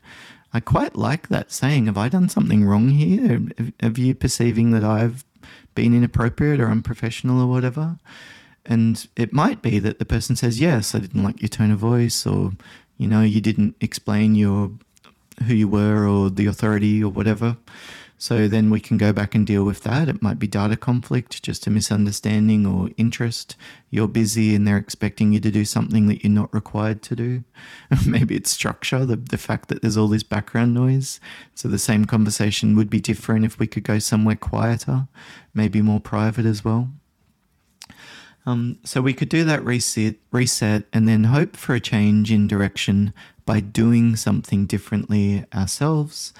[0.53, 1.87] I quite like that saying.
[1.87, 3.41] Have I done something wrong here?
[3.79, 5.25] Have you perceiving that I've
[5.75, 7.97] been inappropriate or unprofessional or whatever?
[8.65, 11.79] And it might be that the person says, Yes, I didn't like your tone of
[11.79, 12.51] voice, or,
[12.97, 14.71] you know, you didn't explain your
[15.47, 17.57] who you were or the authority or whatever.
[18.23, 20.07] So then we can go back and deal with that.
[20.07, 23.57] It might be data conflict, just a misunderstanding or interest.
[23.89, 27.43] You're busy and they're expecting you to do something that you're not required to do.
[28.07, 31.19] Maybe it's structure, the, the fact that there's all this background noise.
[31.53, 35.09] So the same conversation would be different if we could go somewhere quieter,
[35.53, 36.91] maybe more private as well.
[38.45, 42.47] Um, so we could do that reset, reset, and then hope for a change in
[42.47, 43.13] direction
[43.45, 46.31] by doing something differently ourselves.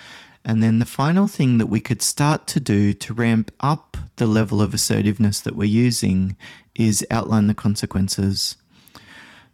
[0.45, 4.27] And then the final thing that we could start to do to ramp up the
[4.27, 6.35] level of assertiveness that we're using
[6.75, 8.57] is outline the consequences.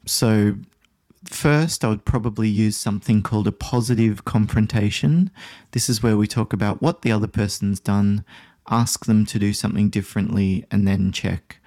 [0.05, 0.55] So,
[1.25, 5.29] first, I would probably use something called a positive confrontation.
[5.71, 8.25] This is where we talk about what the other person's done,
[8.69, 11.57] ask them to do something differently, and then check.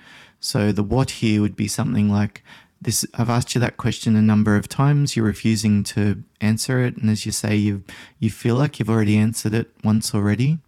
[0.40, 2.42] So, the what here would be something like,
[2.82, 5.16] this I've asked you that question a number of times.
[5.16, 7.84] You're refusing to answer it, and as you say, you
[8.18, 10.58] you feel like you've already answered it once already.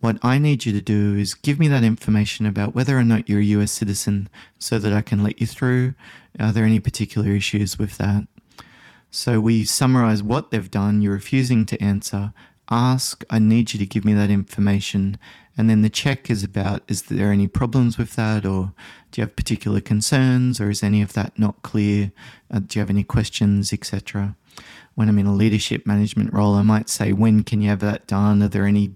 [0.00, 3.28] What I need you to do is give me that information about whether or not
[3.28, 4.28] you're a US citizen
[4.58, 5.94] so that I can let you through.
[6.38, 8.26] Are there any particular issues with that?
[9.10, 11.00] So we summarize what they've done.
[11.00, 12.32] You're refusing to answer.
[12.70, 15.18] Ask, I need you to give me that information.
[15.56, 18.72] And then the check is about is there any problems with that, or
[19.10, 22.12] do you have particular concerns, or is any of that not clear?
[22.50, 24.36] Uh, do you have any questions, etc.?
[24.94, 28.06] When I'm in a leadership management role, I might say, when can you have that
[28.06, 28.42] done?
[28.42, 28.94] Are there any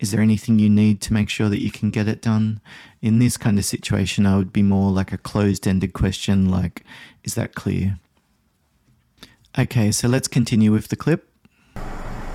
[0.00, 2.60] is there anything you need to make sure that you can get it done?
[3.02, 6.84] In this kind of situation, I would be more like a closed ended question, like,
[7.22, 7.98] is that clear?
[9.58, 11.28] Okay, so let's continue with the clip.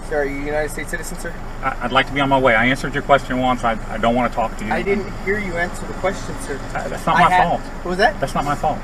[0.09, 1.33] Sir, are you a United States citizen, sir?
[1.63, 2.53] I, I'd like to be on my way.
[2.55, 3.63] I answered your question once.
[3.63, 4.71] I, I don't want to talk to you.
[4.71, 6.59] I didn't hear you answer the question, sir.
[6.75, 7.61] Uh, That's not I my had- fault.
[7.61, 8.19] What was that?
[8.19, 8.77] That's not my fault.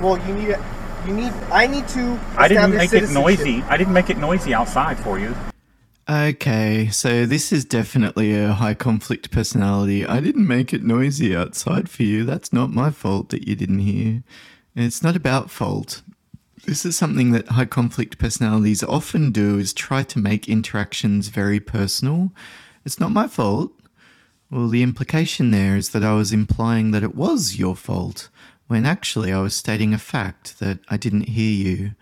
[0.00, 0.64] Well, you need, a,
[1.06, 2.18] you need, I need to.
[2.36, 3.62] I didn't make it noisy.
[3.62, 5.34] I didn't make it noisy outside for you.
[6.08, 10.06] Okay, so this is definitely a high conflict personality.
[10.06, 12.24] I didn't make it noisy outside for you.
[12.24, 14.22] That's not my fault that you didn't hear.
[14.76, 16.02] And it's not about fault.
[16.66, 21.60] This is something that high conflict personalities often do is try to make interactions very
[21.60, 22.32] personal.
[22.84, 23.70] It's not my fault.
[24.50, 28.28] Well, the implication there is that I was implying that it was your fault,
[28.66, 31.92] when actually I was stating a fact that I didn't hear you.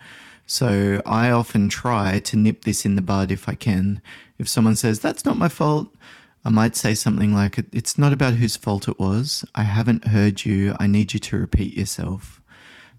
[0.46, 4.00] So I often try to nip this in the bud if I can.
[4.38, 5.94] If someone says, that's not my fault,
[6.42, 9.44] I might say something like, it's not about whose fault it was.
[9.54, 10.74] I haven't heard you.
[10.80, 12.40] I need you to repeat yourself.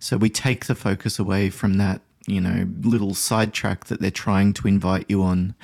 [0.06, 4.54] So we take the focus away from that, you know, little sidetrack that they're trying
[4.54, 5.56] to invite you on.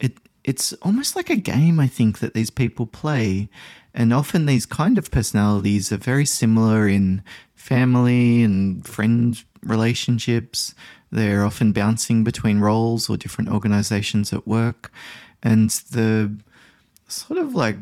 [0.00, 3.48] It it's almost like a game I think that these people play.
[3.94, 7.22] And often these kind of personalities are very similar in
[7.54, 10.74] family and friend relationships.
[11.12, 14.90] They're often bouncing between roles or different organizations at work.
[15.40, 16.36] And the
[17.06, 17.76] sort of like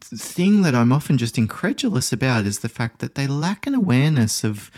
[0.00, 4.44] thing that I'm often just incredulous about is the fact that they lack an awareness
[4.44, 4.70] of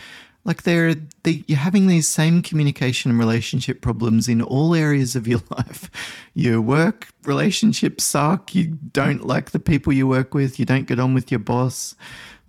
[0.43, 5.27] like they're they, you're having these same communication and relationship problems in all areas of
[5.27, 5.89] your life.
[6.33, 8.55] Your work relationships suck.
[8.55, 10.59] You don't like the people you work with.
[10.59, 11.95] You don't get on with your boss.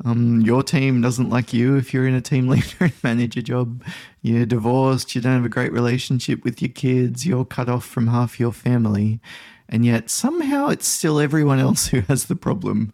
[0.04, 3.84] Um, your team doesn't like you if you're in a team leader and manager job.
[4.22, 5.14] You're divorced.
[5.14, 7.26] You don't have a great relationship with your kids.
[7.26, 9.20] You're cut off from half your family
[9.72, 12.92] and yet somehow it's still everyone else who has the problem.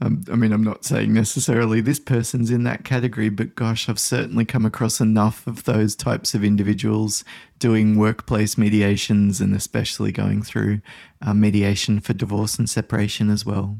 [0.00, 4.00] Um, I mean, I'm not saying necessarily this person's in that category, but gosh, I've
[4.00, 7.24] certainly come across enough of those types of individuals
[7.58, 10.80] doing workplace mediations and especially going through
[11.22, 13.78] uh, mediation for divorce and separation as well.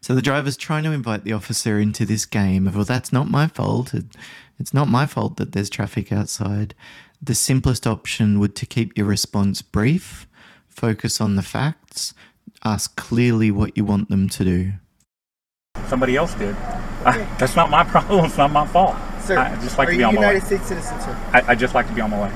[0.00, 3.30] So the driver's trying to invite the officer into this game of, well, that's not
[3.30, 3.94] my fault.
[4.58, 6.74] It's not my fault that there's traffic outside.
[7.22, 10.26] The simplest option would to keep your response brief
[10.68, 12.14] focus on the facts,
[12.64, 14.72] ask clearly what you want them to do.
[15.88, 16.56] Somebody else did.
[17.04, 18.24] I, that's not my problem.
[18.24, 18.96] It's not my fault.
[19.22, 20.46] Sir, I just like are to be you on my United way.
[20.46, 21.18] States citizen, sir?
[21.32, 22.32] I, I just like to be on my way.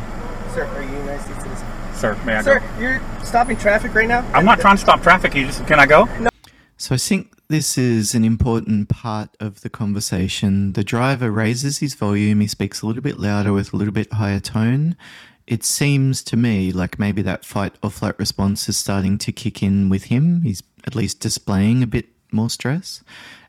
[0.53, 1.67] Sir, are you a United States citizen?
[1.95, 2.81] Sir, may I Sir, go?
[2.81, 4.29] you're stopping traffic right now.
[4.33, 5.35] I'm not trying to stop traffic.
[5.35, 6.05] You just can I go?
[6.21, 6.31] No.
[6.77, 10.73] So I think this is an important part of the conversation.
[10.75, 14.13] The driver raises his volume, he speaks a little bit louder with a little bit
[14.13, 14.97] higher tone.
[15.47, 19.63] It seems to me like maybe that fight or flight response is starting to kick
[19.63, 20.43] in with him.
[20.43, 23.03] He's at least displaying a bit more stress.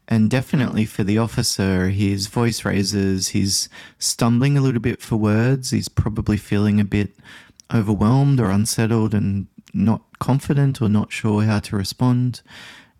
[0.07, 3.67] And definitely for the officer, his voice raises, he's
[3.99, 7.15] stumbling a little bit for words, he's probably feeling a bit
[7.73, 12.41] overwhelmed or unsettled and not confident or not sure how to respond.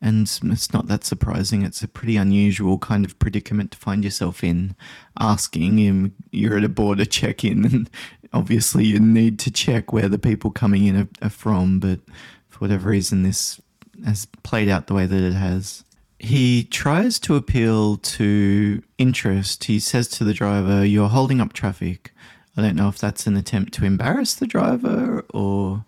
[0.01, 1.63] And it's not that surprising.
[1.63, 4.75] It's a pretty unusual kind of predicament to find yourself in.
[5.19, 7.89] Asking him, you're at a border check in, and
[8.33, 11.99] obviously you need to check where the people coming in are, are from, but
[12.47, 13.59] for whatever reason, this
[14.05, 15.83] has played out the way that it has.
[16.19, 19.65] He tries to appeal to interest.
[19.65, 22.11] He says to the driver, You're holding up traffic.
[22.55, 25.85] I don't know if that's an attempt to embarrass the driver or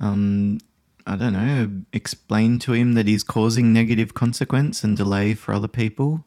[0.00, 0.58] um,
[1.08, 5.66] I don't know, explain to him that he's causing negative consequence and delay for other
[5.66, 6.26] people.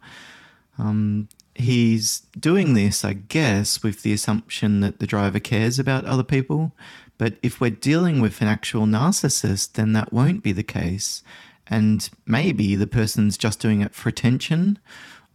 [0.79, 6.23] Um, he's doing this, I guess, with the assumption that the driver cares about other
[6.23, 6.71] people.
[7.19, 11.21] But if we're dealing with an actual narcissist, then that won't be the case.
[11.67, 14.79] And maybe the person's just doing it for attention,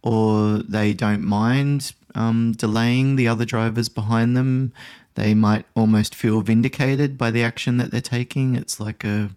[0.01, 4.73] or they don't mind um, delaying the other drivers behind them.
[5.17, 8.55] They might almost feel vindicated by the action that they're taking.
[8.55, 9.31] It's like a,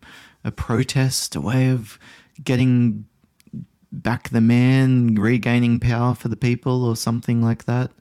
[0.45, 1.99] a protest, a way of
[2.45, 3.07] getting
[3.91, 7.93] back the man, regaining power for the people, or something like that.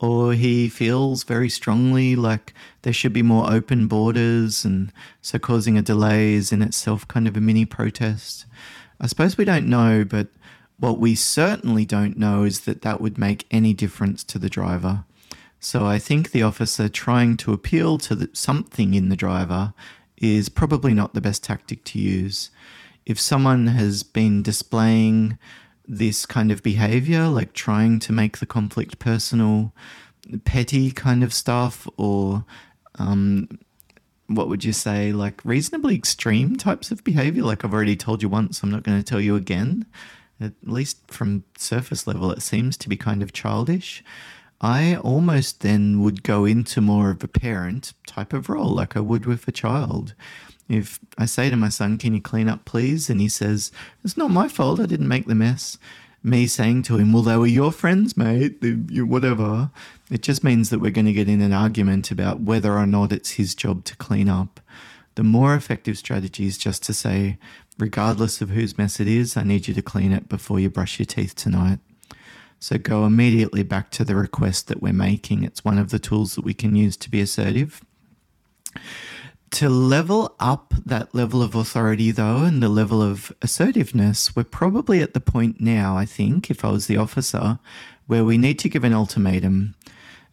[0.00, 5.76] Or he feels very strongly like there should be more open borders, and so causing
[5.76, 8.46] a delay is in itself kind of a mini protest.
[8.98, 10.28] I suppose we don't know, but
[10.78, 15.04] what we certainly don't know is that that would make any difference to the driver.
[15.60, 19.74] So I think the officer trying to appeal to the, something in the driver
[20.16, 22.50] is probably not the best tactic to use.
[23.08, 25.38] if someone has been displaying
[25.88, 29.72] this kind of behavior, like trying to make the conflict personal,
[30.44, 32.44] petty kind of stuff, or
[32.98, 33.48] um,
[34.26, 37.42] what would you say, like reasonably extreme types of behavior?
[37.42, 39.86] Like I've already told you once, I'm not going to tell you again.
[40.38, 44.04] At least from surface level, it seems to be kind of childish.
[44.60, 49.00] I almost then would go into more of a parent type of role, like I
[49.00, 50.14] would with a child.
[50.68, 53.08] If I say to my son, Can you clean up, please?
[53.08, 53.72] And he says,
[54.04, 54.80] It's not my fault.
[54.80, 55.78] I didn't make the mess.
[56.22, 59.70] Me saying to him, Well, they were your friends, mate, whatever.
[60.10, 63.12] It just means that we're going to get in an argument about whether or not
[63.12, 64.60] it's his job to clean up.
[65.14, 67.38] The more effective strategy is just to say,
[67.78, 70.98] regardless of whose mess it is, I need you to clean it before you brush
[70.98, 71.78] your teeth tonight.
[72.60, 75.44] So go immediately back to the request that we're making.
[75.44, 77.82] It's one of the tools that we can use to be assertive
[79.50, 85.00] to level up that level of authority, though, and the level of assertiveness, we're probably
[85.00, 87.58] at the point now, I think, if I was the officer,
[88.06, 89.74] where we need to give an ultimatum.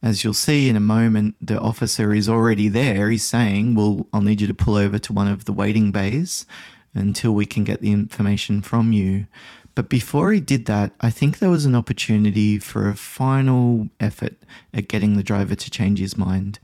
[0.02, 3.10] As you'll see in a moment, the officer is already there.
[3.10, 6.46] He's saying, Well, I'll need you to pull over to one of the waiting bays
[6.94, 9.28] until we can get the information from you.
[9.76, 14.36] But before he did that, I think there was an opportunity for a final effort
[14.74, 16.60] at getting the driver to change his mind.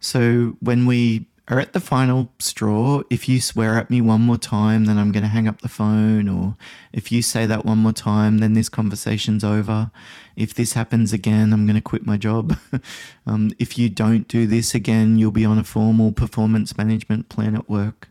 [0.00, 3.02] So when we are at the final straw.
[3.10, 5.68] If you swear at me one more time, then I'm going to hang up the
[5.68, 6.28] phone.
[6.28, 6.56] Or
[6.92, 9.90] if you say that one more time, then this conversation's over.
[10.36, 12.56] If this happens again, I'm going to quit my job.
[13.26, 17.56] um, if you don't do this again, you'll be on a formal performance management plan
[17.56, 18.08] at work.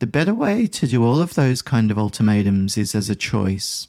[0.00, 3.88] The better way to do all of those kind of ultimatums is as a choice.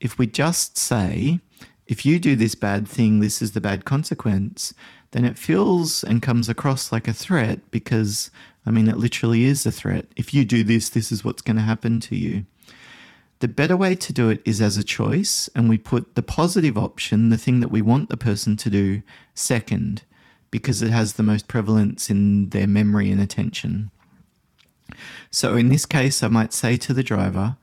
[0.00, 1.38] If we just say,
[1.86, 4.74] if you do this bad thing, this is the bad consequence,
[5.12, 8.32] then it feels and comes across like a threat because,
[8.66, 10.06] I mean, it literally is a threat.
[10.16, 12.46] If you do this, this is what's going to happen to you.
[13.38, 16.76] The better way to do it is as a choice, and we put the positive
[16.76, 19.02] option, the thing that we want the person to do,
[19.34, 20.02] second,
[20.50, 23.92] because it has the most prevalence in their memory and attention.
[25.30, 27.56] So in this case, I might say to the driver,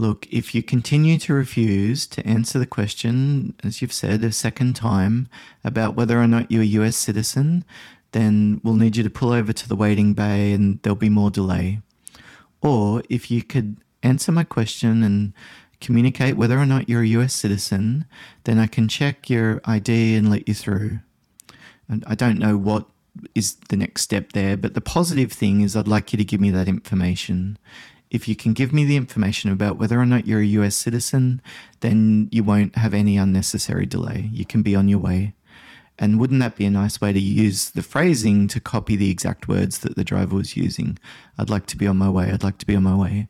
[0.00, 4.76] Look, if you continue to refuse to answer the question, as you've said a second
[4.76, 5.28] time,
[5.64, 7.64] about whether or not you're a US citizen,
[8.12, 11.32] then we'll need you to pull over to the waiting bay and there'll be more
[11.32, 11.80] delay.
[12.62, 15.32] Or if you could answer my question and
[15.80, 18.04] communicate whether or not you're a US citizen,
[18.44, 21.00] then I can check your ID and let you through.
[21.88, 22.86] And I don't know what
[23.34, 26.40] is the next step there, but the positive thing is I'd like you to give
[26.40, 27.58] me that information
[28.10, 31.42] if you can give me the information about whether or not you're a US citizen,
[31.80, 34.30] then you won't have any unnecessary delay.
[34.32, 35.34] You can be on your way.
[35.98, 39.48] And wouldn't that be a nice way to use the phrasing to copy the exact
[39.48, 40.98] words that the driver was using?
[41.36, 42.30] I'd like to be on my way.
[42.30, 43.28] I'd like to be on my way.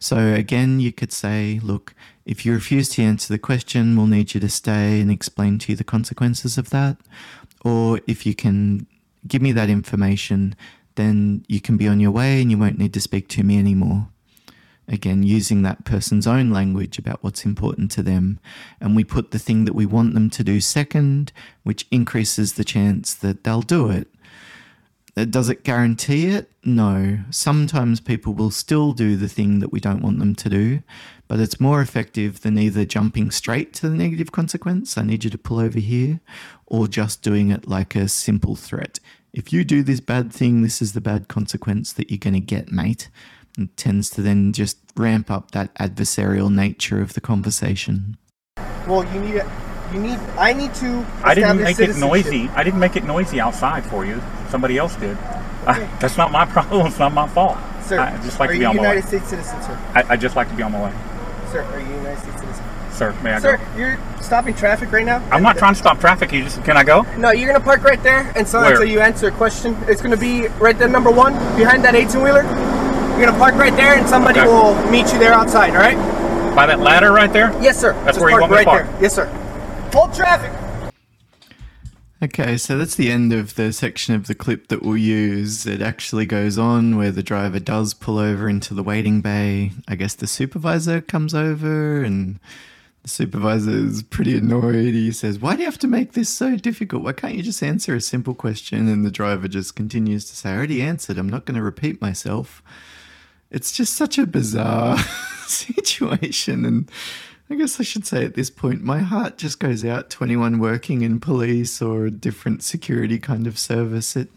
[0.00, 1.94] So again, you could say, look,
[2.26, 5.72] if you refuse to answer the question, we'll need you to stay and explain to
[5.72, 6.96] you the consequences of that.
[7.64, 8.88] Or if you can
[9.26, 10.54] give me that information,
[10.94, 13.58] then you can be on your way and you won't need to speak to me
[13.58, 14.08] anymore.
[14.88, 18.40] Again, using that person's own language about what's important to them.
[18.80, 21.32] And we put the thing that we want them to do second,
[21.62, 24.08] which increases the chance that they'll do it.
[25.14, 26.50] Does it guarantee it?
[26.64, 27.18] No.
[27.30, 30.82] Sometimes people will still do the thing that we don't want them to do,
[31.28, 35.30] but it's more effective than either jumping straight to the negative consequence, I need you
[35.30, 36.20] to pull over here,
[36.66, 39.00] or just doing it like a simple threat
[39.32, 42.40] if you do this bad thing, this is the bad consequence that you're going to
[42.40, 43.08] get, mate.
[43.58, 48.16] It tends to then just ramp up that adversarial nature of the conversation.
[48.86, 49.42] Well, you need
[49.92, 51.06] you need I need to.
[51.22, 52.48] I didn't make it noisy.
[52.50, 54.20] I didn't make it noisy outside for you.
[54.48, 55.16] Somebody else did.
[55.62, 55.84] Okay.
[55.84, 56.88] I, that's not my problem.
[56.88, 57.56] It's not my fault.
[57.84, 59.06] Sir, I just like are to be you on United my way.
[59.06, 59.78] States citizen, sir?
[59.94, 60.92] I, I just like to be on my way.
[61.52, 62.64] Sir, are you United States citizen?
[62.90, 63.78] Sir, may I Sir, go?
[63.78, 65.24] you're stopping traffic right now.
[65.30, 66.32] I'm not trying to stop traffic.
[66.32, 67.02] You just can I go?
[67.16, 69.76] No, you're gonna park right there and so until you answer a question.
[69.86, 72.42] It's gonna be right there, number one, behind that 18 wheeler.
[72.42, 74.48] You're gonna park right there, and somebody okay.
[74.48, 75.70] will meet you there outside.
[75.70, 75.96] All right?
[76.56, 77.52] By that ladder right there.
[77.62, 77.92] Yes, sir.
[78.04, 78.86] That's Just where you want me right to park.
[78.86, 79.02] There.
[79.02, 79.41] Yes, sir.
[79.92, 80.52] Hold traffic.
[82.22, 85.66] Okay, so that's the end of the section of the clip that we'll use.
[85.66, 89.72] It actually goes on where the driver does pull over into the waiting bay.
[89.88, 92.38] I guess the supervisor comes over and
[93.02, 94.94] the supervisor is pretty annoyed.
[94.94, 97.02] He says, Why do you have to make this so difficult?
[97.02, 98.88] Why can't you just answer a simple question?
[98.88, 101.18] And the driver just continues to say, I already answered.
[101.18, 102.62] I'm not going to repeat myself.
[103.50, 104.98] It's just such a bizarre
[105.48, 106.64] situation.
[106.64, 106.90] And
[107.52, 110.58] I guess I should say at this point, my heart just goes out to anyone
[110.58, 114.16] working in police or a different security kind of service.
[114.16, 114.30] It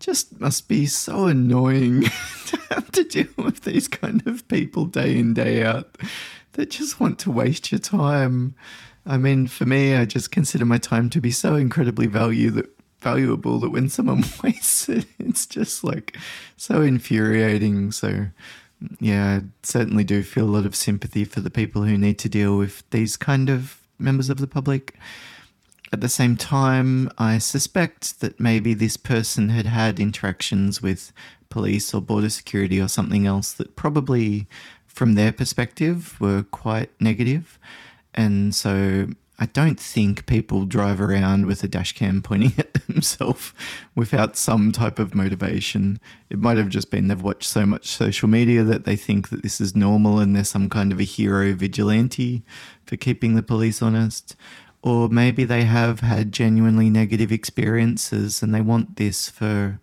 [0.00, 2.02] just must be so annoying
[2.46, 5.96] to have to deal with these kind of people day in, day out
[6.54, 8.56] that just want to waste your time.
[9.06, 12.68] I mean, for me, I just consider my time to be so incredibly value that,
[12.98, 16.16] valuable that when someone wastes it, it's just like
[16.56, 17.92] so infuriating.
[17.92, 18.26] So,
[18.98, 22.28] yeah, I certainly do feel a lot of sympathy for the people who need to
[22.28, 24.96] deal with these kind of members of the public.
[25.92, 31.12] At the same time, I suspect that maybe this person had had interactions with
[31.48, 34.46] police or border security or something else that probably,
[34.86, 37.58] from their perspective, were quite negative.
[38.14, 39.08] And so
[39.40, 43.54] I don't think people drive around with a dash cam pointing at themselves
[43.94, 45.98] without some type of motivation.
[46.28, 49.42] It might have just been they've watched so much social media that they think that
[49.42, 52.42] this is normal and they're some kind of a hero vigilante
[52.84, 54.36] for keeping the police honest
[54.82, 59.78] or maybe they have had genuinely negative experiences and they want this for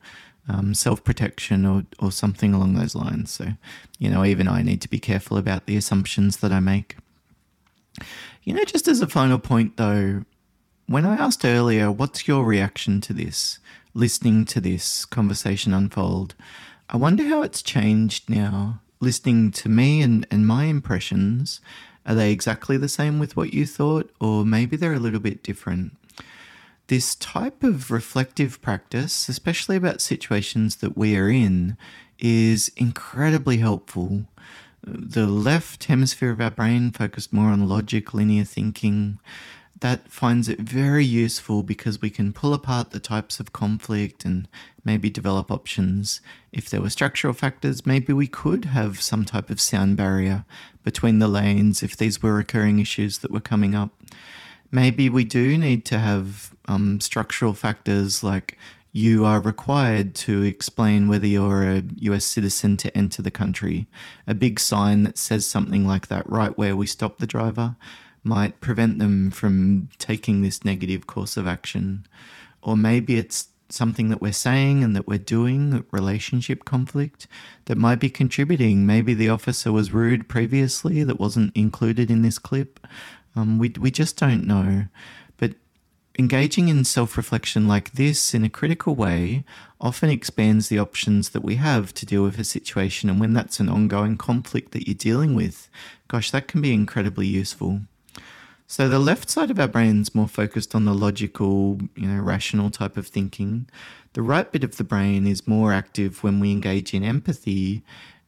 [0.48, 3.32] um, self protection or, or something along those lines.
[3.32, 3.50] So,
[4.00, 6.96] you know, even I need to be careful about the assumptions that I make.
[8.48, 10.24] You know, just as a final point though,
[10.86, 13.60] when I asked earlier, what's your reaction to this,
[13.94, 16.34] listening to this conversation unfold,
[16.90, 21.60] I wonder how it's changed now, listening to me and, and my impressions
[22.06, 25.44] are they exactly the same with what you thought, or maybe they're a little bit
[25.44, 25.98] different?
[26.88, 31.76] This type of reflective practice, especially about situations that we are in,
[32.18, 34.24] is incredibly helpful.
[34.90, 39.20] The left hemisphere of our brain focused more on logic, linear thinking,
[39.82, 44.48] that finds it very useful because we can pull apart the types of conflict and
[44.86, 46.22] maybe develop options.
[46.54, 50.46] If there were structural factors, maybe we could have some type of sound barrier
[50.84, 53.92] between the lanes if these were recurring issues that were coming up.
[54.72, 58.58] Maybe we do need to have um, structural factors like
[58.98, 63.86] you are required to explain whether you're a US citizen to enter the country.
[64.26, 67.76] A big sign that says something like that right where we stop the driver
[68.24, 72.08] might prevent them from taking this negative course of action.
[72.64, 77.28] Or maybe it's something that we're saying and that we're doing, relationship conflict,
[77.66, 78.88] that might be contributing.
[78.88, 82.80] Maybe the officer was rude previously that wasn't included in this clip.
[83.36, 84.86] Um, we, we just don't know.
[86.20, 89.44] Engaging in self reflection like this in a critical way
[89.80, 93.08] often expands the options that we have to deal with a situation.
[93.08, 95.70] And when that's an ongoing conflict that you're dealing with,
[96.08, 97.82] gosh, that can be incredibly useful.
[98.66, 102.72] So the left side of our brain's more focused on the logical, you know, rational
[102.72, 103.70] type of thinking.
[104.14, 107.84] The right bit of the brain is more active when we engage in empathy,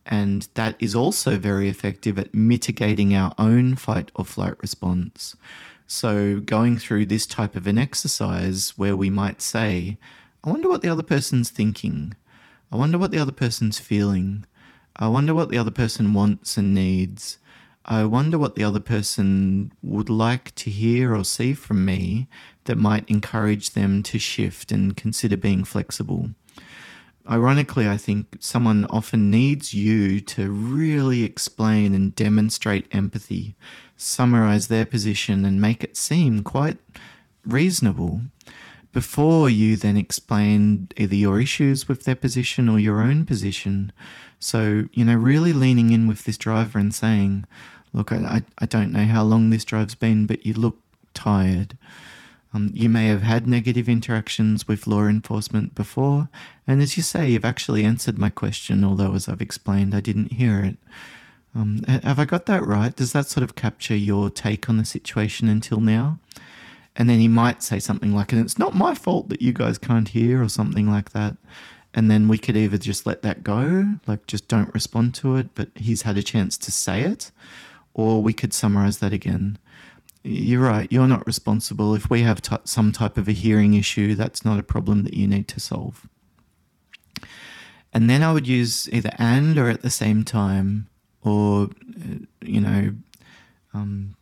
[0.06, 5.36] and that is also very effective at mitigating our own fight or flight response.
[5.92, 9.98] So going through this type of an exercise where we might say,
[10.44, 12.14] I wonder what the other person's thinking.
[12.72, 14.46] I wonder what the other person's feeling.
[14.96, 17.40] I wonder what the other person wants and needs.
[17.86, 22.28] I wonder what the other person would like to hear or see from me
[22.66, 26.30] that might encourage them to shift and consider being flexible.
[27.28, 33.56] Ironically, I think someone often needs you to really explain and demonstrate empathy,
[34.00, 36.78] summarize their position, and make it seem quite
[37.46, 38.22] reasonable
[38.92, 43.92] before you then explain either your issues with their position or your own position.
[44.40, 47.46] So, you know, really leaning in with this driver and saying,
[47.92, 50.78] Look, I, I don't know how long this drive's been, but you look
[51.14, 51.76] tired.
[52.54, 56.30] Um, you may have had negative interactions with law enforcement before,
[56.68, 60.34] and as you say, you've actually answered my question, although, as I've explained, I didn't
[60.34, 60.78] hear it.
[61.56, 62.96] Um, have I got that right?
[62.96, 66.20] Does that sort of capture your take on the situation until now?
[66.96, 69.78] And then he might say something like, and it's not my fault that you guys
[69.78, 71.38] can't hear, or something like that.
[71.94, 75.50] And then we could either just let that go, like just don't respond to it,
[75.56, 77.32] but he's had a chance to say it,
[77.94, 79.58] or we could summarize that again.
[80.24, 81.96] You're right, you're not responsible.
[81.96, 85.16] If we have t- some type of a hearing issue, that's not a problem that
[85.16, 86.08] you need to solve.
[87.92, 90.88] And then I would use either and or at the same time,
[91.24, 92.94] or, uh, you know,
[93.74, 94.16] um,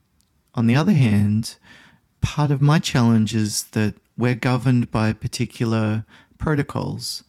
[0.56, 1.58] on the other hand,
[2.22, 6.06] part of my challenge is that we're governed by particular
[6.38, 7.24] protocols.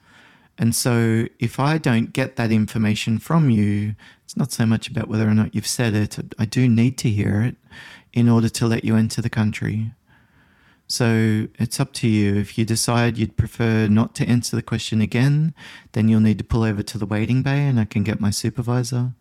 [0.56, 3.94] And so if I don't get that information from you,
[4.24, 6.18] it's not so much about whether or not you've said it.
[6.38, 7.56] I do need to hear it
[8.12, 9.92] in order to let you into the country.
[10.88, 12.36] So it's up to you.
[12.36, 15.54] If you decide you'd prefer not to answer the question again,
[15.92, 18.30] then you'll need to pull over to the waiting bay and I can get my
[18.30, 19.12] supervisor.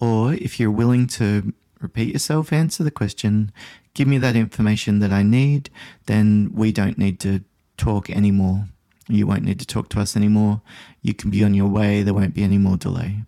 [0.00, 3.52] Or if you're willing to repeat yourself, answer the question,
[3.94, 5.70] give me that information that I need,
[6.06, 7.42] then we don't need to
[7.76, 8.66] talk anymore.
[9.08, 10.60] You won't need to talk to us anymore.
[11.02, 12.02] You can be on your way.
[12.02, 13.22] There won't be any more delay.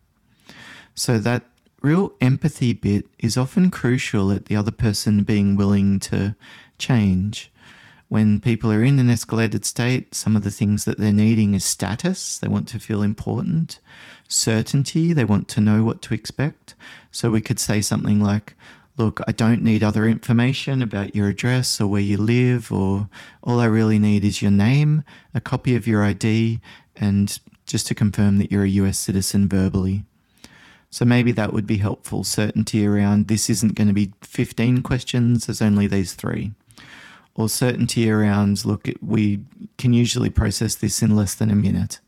[0.94, 1.44] So, that
[1.80, 6.34] real empathy bit is often crucial at the other person being willing to
[6.78, 7.50] change.
[8.08, 11.64] When people are in an escalated state, some of the things that they're needing is
[11.64, 12.38] status.
[12.38, 13.78] They want to feel important,
[14.32, 15.12] certainty.
[15.12, 16.74] They want to know what to expect.
[17.10, 18.54] So we could say something like,
[18.96, 23.08] Look, I don't need other information about your address or where you live, or
[23.42, 26.60] all I really need is your name, a copy of your ID,
[26.96, 30.04] and just to confirm that you're a US citizen verbally.
[30.90, 35.46] So maybe that would be helpful certainty around this isn't going to be 15 questions,
[35.46, 36.52] there's only these three.
[37.34, 39.40] Or certainty around look, we
[39.78, 42.00] can usually process this in less than a minute.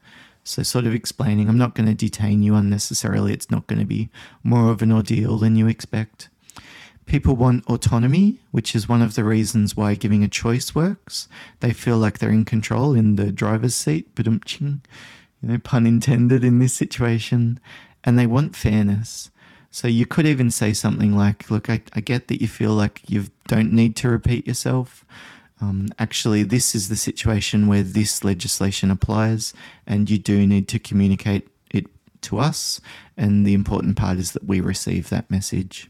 [0.44, 3.32] So, sort of explaining, I'm not going to detain you unnecessarily.
[3.32, 4.10] It's not going to be
[4.42, 6.28] more of an ordeal than you expect.
[7.06, 11.28] People want autonomy, which is one of the reasons why giving a choice works.
[11.60, 14.80] They feel like they're in control in the driver's seat, but you
[15.42, 17.60] know, pun intended in this situation
[18.04, 19.30] and they want fairness.
[19.70, 23.00] So you could even say something like, "Look, I, I get that you feel like
[23.08, 25.04] you don't need to repeat yourself.
[25.62, 29.54] Um, actually, this is the situation where this legislation applies,
[29.86, 31.86] and you do need to communicate it
[32.22, 32.80] to us.
[33.16, 35.88] And the important part is that we receive that message."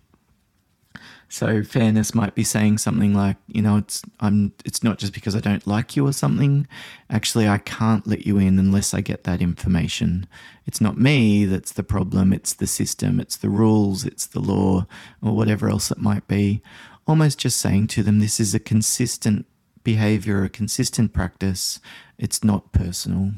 [1.33, 5.35] So fairness might be saying something like, you know, it's I'm it's not just because
[5.35, 6.67] I don't like you or something.
[7.09, 10.27] Actually, I can't let you in unless I get that information.
[10.67, 14.87] It's not me that's the problem, it's the system, it's the rules, it's the law
[15.23, 16.61] or whatever else it might be.
[17.07, 19.47] Almost just saying to them this is a consistent
[19.85, 21.81] behavior, a consistent practice.
[22.19, 23.33] It's not personal.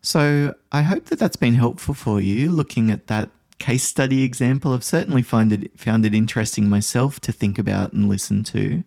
[0.00, 3.30] So, I hope that that's been helpful for you looking at that
[3.62, 4.72] case study example.
[4.72, 8.82] I've certainly find it, found it interesting myself to think about and listen to.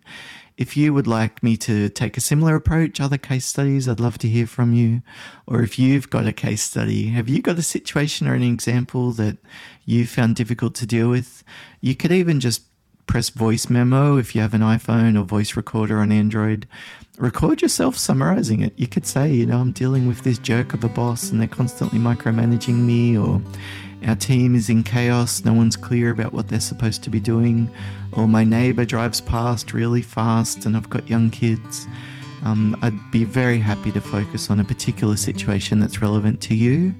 [0.58, 4.18] If you would like me to take a similar approach, other case studies, I'd love
[4.18, 5.00] to hear from you.
[5.46, 9.12] Or if you've got a case study, have you got a situation or an example
[9.12, 9.38] that
[9.86, 11.42] you found difficult to deal with?
[11.80, 12.62] You could even just
[13.06, 16.66] press voice memo if you have an iPhone or voice recorder on Android.
[17.18, 18.74] Record yourself summarizing it.
[18.76, 21.48] You could say, you know, I'm dealing with this jerk of a boss and they're
[21.48, 23.40] constantly micromanaging me, or
[24.06, 27.70] our team is in chaos, no one's clear about what they're supposed to be doing,
[28.12, 31.86] or my neighbor drives past really fast and I've got young kids.
[32.44, 36.94] Um, I'd be very happy to focus on a particular situation that's relevant to you.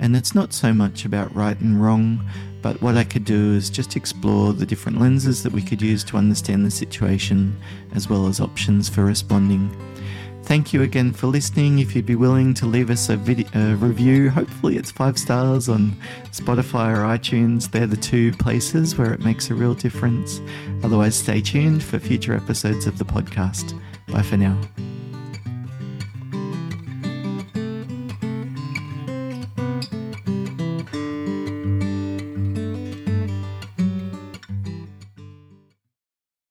[0.00, 2.28] And it's not so much about right and wrong,
[2.62, 6.04] but what I could do is just explore the different lenses that we could use
[6.04, 7.60] to understand the situation,
[7.94, 9.70] as well as options for responding.
[10.44, 11.78] Thank you again for listening.
[11.78, 15.96] If you'd be willing to leave us a, video, review, hopefully it's five stars on
[16.32, 17.70] Spotify or iTunes.
[17.70, 20.40] They're the two places where it makes a real difference.
[20.82, 23.78] Otherwise, stay tuned for future episodes of the podcast.
[24.08, 24.58] Bye for now.